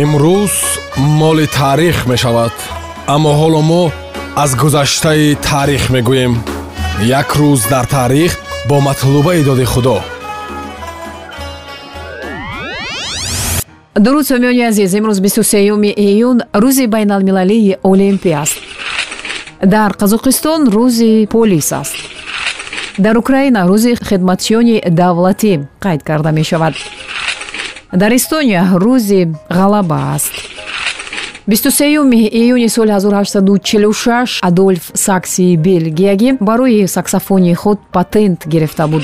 имрӯз 0.00 0.54
моли 0.96 1.46
таърих 1.46 2.06
мешавад 2.06 2.52
аммо 3.14 3.30
ҳоло 3.40 3.62
мо 3.70 3.82
аз 4.36 4.50
гузаштаи 4.56 5.34
таърих 5.48 5.84
мегӯем. 5.94 6.34
Як 7.20 7.28
рӯз 7.40 7.60
дар 7.72 7.84
таърих 7.84 8.32
бо 8.68 8.80
матлубаи 8.80 9.42
доди 9.44 9.64
худо. 9.64 10.00
Дуруд 14.04 14.24
сомиёни 14.26 14.62
азиз 14.70 14.94
имрӯз 14.94 15.18
23 15.20 15.92
июн 15.96 16.38
рӯзи 16.54 16.86
байналмилалии 16.86 17.76
олимпия 17.82 18.40
аст. 18.40 18.58
Дар 19.74 19.90
қазоқистон 19.92 20.60
рӯзи 20.76 21.26
полис 21.26 21.72
аст. 21.72 21.96
Дар 22.98 23.16
украина 23.16 23.60
рӯзи 23.70 23.92
хидматчиёни 24.08 24.76
давлатӣ 24.88 25.52
қайд 25.84 26.00
карда 26.08 26.30
мешавад 26.32 26.74
дар 27.92 28.12
эстония 28.12 28.64
рӯзи 28.72 29.34
ғалаба 29.50 30.14
аст. 30.14 30.32
23 31.46 32.28
июни 32.32 32.68
соли 32.68 32.92
1846 32.92 34.40
адольф 34.42 34.90
сакси 34.94 35.56
белгиягӣ 35.56 36.38
барои 36.40 36.86
саксофони 36.86 37.54
худ 37.54 37.78
патент 37.92 38.46
гирифта 38.46 38.86
буд. 38.86 39.02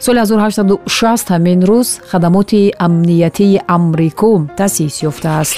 Соли 0.00 0.18
1860 0.18 1.28
ҳамин 1.28 1.60
рӯз 1.64 1.88
хадамоти 2.10 2.72
амниятии 2.78 3.62
амрико 3.66 4.46
таъсис 4.56 5.02
ёфтааст 5.02 5.56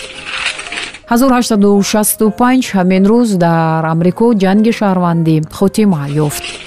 1865 1.10 2.73
ҳамин 2.77 3.04
рӯз 3.12 3.37
дар 3.37 3.84
амрико 3.84 4.27
ҷанги 4.43 4.73
шаҳрвандӣ 4.79 5.37
хотима 5.59 6.09
ёфт 6.27 6.63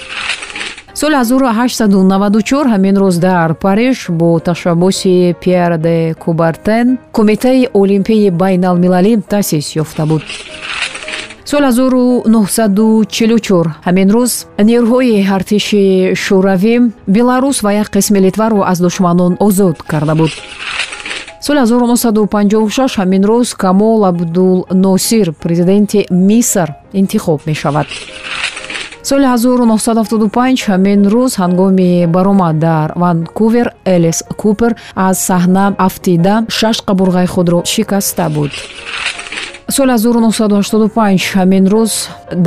соли 0.99 1.15
1894 1.15 2.67
ҳамин 2.73 2.95
рӯз 2.97 3.15
дар 3.19 3.53
париж 3.53 3.97
бо 4.09 4.39
ташаббуси 4.39 5.35
пер 5.43 5.77
де 5.77 6.15
кубартен 6.23 6.97
кумитаи 7.11 7.69
олимпияи 7.73 8.29
байналмилалӣ 8.41 9.13
таъсис 9.29 9.75
ёфта 9.75 10.05
буд. 10.09 10.23
Соли 11.45 11.69
1944 11.71 13.67
ҳамин 13.85 14.09
рӯз 14.15 14.31
нерӯҳои 14.69 15.27
артиши 15.35 16.13
шӯравӣ 16.23 16.75
беларус 17.15 17.57
ва 17.63 17.71
як 17.73 17.87
қисми 17.95 18.19
литваро 18.25 18.59
аз 18.71 18.79
душманон 18.79 19.37
озод 19.39 19.77
карда 19.91 20.15
буд. 20.15 20.31
Соли 21.41 21.59
1956 21.59 22.97
ҳамин 22.99 23.23
рӯз 23.31 23.55
камол 23.63 24.05
абдулносир 24.05 25.27
президенти 25.43 25.99
миср 26.09 26.69
интихоб 26.93 27.39
мешавад 27.45 27.87
соли 29.09 29.25
1975 29.25 30.67
ҳамин 30.69 30.99
рӯз 31.13 31.31
ҳангоми 31.41 31.91
баромад 32.15 32.55
дар 32.59 32.87
ванкувер 33.01 33.67
элис 33.95 34.19
купер 34.41 34.71
аз 34.95 35.15
саҳна 35.27 35.65
афтида 35.87 36.35
шаш 36.57 36.77
қабурғаи 36.87 37.27
худро 37.33 37.59
шикаста 37.73 38.25
буд. 38.35 38.51
соли 39.69 39.91
1985 39.91 41.35
ҳамин 41.35 41.65
рӯз 41.73 41.91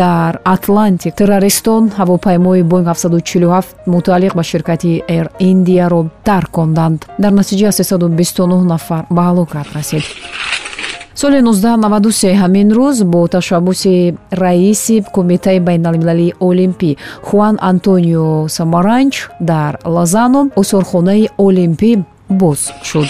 дар 0.03 0.33
атлантик 0.45 1.15
террористон 1.15 1.83
ҳавопаймои 1.99 2.63
боинг 2.63 2.89
747 2.89 3.65
мутааллиқ 3.87 4.33
ба 4.39 4.43
ширкати 4.43 4.93
air 5.09 5.27
индияро 5.39 6.03
тарконданд 6.29 7.01
дар 7.23 7.33
натиҷа 7.41 7.69
329 7.73 8.65
нафар 8.73 9.05
ба 9.11 9.23
ҳалокат 9.29 9.67
расид 9.77 10.05
соли 11.21 11.43
1993 11.43 12.35
ҳамин 12.43 12.69
рӯз 12.79 13.05
бо 13.05 13.29
ташаббуси 13.29 14.15
раиси 14.43 14.97
кумитаи 15.15 15.59
байналмилалии 15.69 16.35
олимпӣ 16.49 16.91
хуан 17.27 17.57
антонио 17.71 18.49
самаранч 18.57 19.15
дар 19.51 19.73
лозано 19.95 20.41
осорхонаи 20.61 21.29
олимпӣ 21.47 21.91
боз 22.41 22.61
шуд. 22.89 23.09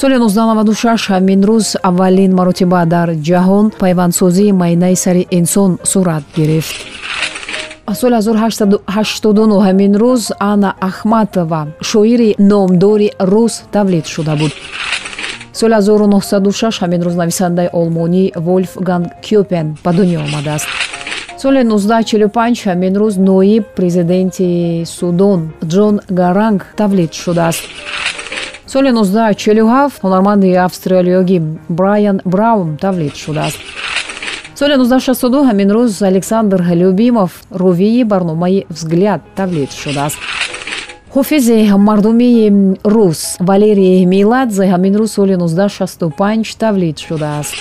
Соли 0.00 0.16
1996 0.18 1.08
ҳамин 1.12 1.40
рӯз 1.48 1.66
аввалин 1.88 2.32
маротиба 2.38 2.82
дар 2.94 3.08
ҷаҳон 3.28 3.66
пайвандсозии 3.80 4.52
майнаи 4.52 4.96
сари 5.04 5.22
инсон 5.38 5.70
сурат 5.90 6.24
гирифт. 6.36 6.76
Соли 8.00 8.14
1889 8.14 9.66
ҳамин 9.66 9.92
рӯз 10.02 10.22
анна 10.40 10.70
ахматова 10.80 11.62
шоири 11.90 12.30
номдори 12.38 13.08
рус 13.20 13.54
тавлид 13.74 14.06
шуда 14.14 14.34
буд 14.40 14.52
соли 15.60 15.74
1906 15.74 16.80
ҳамин 16.82 17.00
рӯз 17.06 17.16
нависандаи 17.22 17.68
олмонӣ 17.80 18.24
волфганг 18.46 19.06
кюпен 19.26 19.66
ба 19.84 19.90
дунё 19.96 20.18
омадааст. 20.26 20.68
соли 21.42 21.60
1945 21.64 22.66
ҳамин 22.66 22.94
рӯз 23.02 23.14
ноиб 23.28 23.64
президенти 23.78 24.48
судон 24.98 25.40
ҷон 25.72 25.94
гаранг 26.20 26.60
тавлид 26.76 27.12
шудааст. 27.22 27.62
соли 28.72 28.90
1947 28.92 29.92
ҳунарманди 30.02 30.50
австралиёгӣ 30.68 31.38
брайан 31.68 32.20
браун 32.24 32.76
тавлид 32.84 33.14
шудааст. 33.24 33.58
соли 34.58 34.74
1962 34.76 35.44
ҳамин 35.48 35.68
рӯз 35.76 35.92
александр 36.10 36.60
любимов 36.82 37.30
рувии 37.50 38.04
барномаи 38.04 38.66
взгляд 38.70 39.20
тавлид 39.36 39.70
шудааст 39.82 40.18
ҳофизи 41.14 41.58
мардумии 41.88 42.76
рус 42.84 43.20
валерий 43.40 44.04
миладзе 44.14 44.64
ҳамин 44.72 44.94
рӯз 45.00 45.10
соли 45.16 45.36
1965 45.36 46.56
тавлид 46.62 46.98
шудааст. 46.98 47.54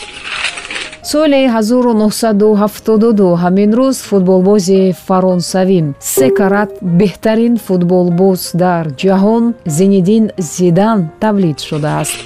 Соли 1.04 1.42
1972 1.48 3.36
ҳамин 3.44 3.72
рӯз 3.80 3.98
футболбози 4.10 4.96
фаронсавӣ 5.08 5.80
се 6.00 6.30
карат 6.38 6.72
беҳтарин 7.00 7.56
футболбоз 7.66 8.42
дар 8.64 8.86
ҷаҳон 9.02 9.44
зинидин 9.78 10.24
зидан 10.56 11.00
тавлид 11.24 11.60
шудааст. 11.70 12.18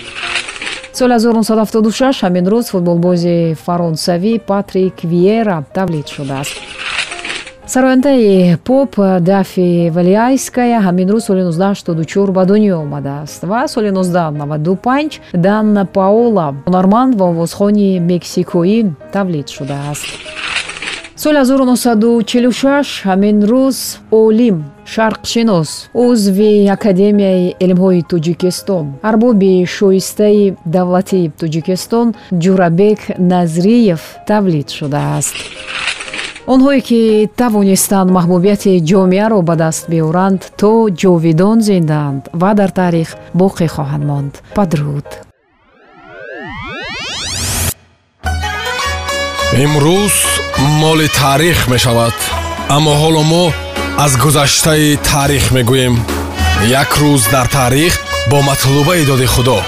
Соли 0.98 1.14
1976 1.14 2.24
ҳамин 2.26 2.46
рӯз 2.54 2.66
футболбози 2.74 3.56
фаронсавӣ 3.66 4.34
патрик 4.50 4.96
виера 5.12 5.58
тавлид 5.76 6.08
шудааст 6.16 6.56
сарояндаи 7.72 8.58
поп 8.66 8.98
дафи 9.22 9.90
валиайская 9.96 10.82
ҳамин 10.82 11.08
рӯз 11.14 11.24
соли 11.28 11.42
1984 11.42 12.32
ба 12.32 12.44
дунё 12.46 12.76
омадааст 12.84 13.44
ва 13.44 13.68
соли 13.68 13.92
1995 13.92 15.22
дан 15.34 15.88
паола 15.94 16.48
ҳунарманд 16.68 17.16
ва 17.16 17.26
овозхони 17.32 18.00
мексикоӣ 18.00 18.80
тавлид 19.14 19.48
шудааст. 19.56 20.06
соли 21.16 21.38
1946 21.38 23.06
ҳамин 23.08 23.38
рӯз 23.52 23.78
олим 24.12 24.58
шарқшинос 24.94 25.70
узви 25.94 26.68
академияи 26.78 27.56
илмҳои 27.66 28.02
тоҷикистон. 28.12 28.86
арбоби 29.10 29.66
шоистаи 29.76 30.56
давлатии 30.66 31.32
тоҷикистон 31.40 32.08
ҷурабек 32.44 33.00
назриев 33.34 34.02
тавлид 34.28 34.68
шудааст 34.78 35.38
онҳое 36.54 36.82
ки 36.90 37.02
тавонистанд 37.42 38.10
маҳбубияти 38.18 38.74
ҷомеаро 38.90 39.40
ба 39.50 39.56
даст 39.64 39.84
биёранд 39.92 40.42
то 40.62 40.72
ҷовидон 41.02 41.58
зиндаанд 41.70 42.22
ва 42.42 42.52
дар 42.60 42.72
таърих 42.80 43.10
боқӣ 43.40 43.68
хоҳанд 43.76 44.04
монд. 44.10 44.34
Падруд. 44.58 45.08
Имрӯз 49.64 50.16
моли 50.82 51.08
таърих 51.22 51.60
мешавад 51.74 52.18
аммо 52.76 52.94
ҳоло 53.02 53.24
мо 53.32 53.46
аз 54.06 54.12
гузаштаи 54.24 54.88
таърих 55.10 55.46
мегӯем. 55.56 55.96
Як 56.82 56.90
рӯз 57.02 57.24
дар 57.34 57.48
таърих 57.58 57.94
бо 58.30 58.38
матлубаи 58.50 59.04
доди 59.10 59.28
худо 59.34 59.60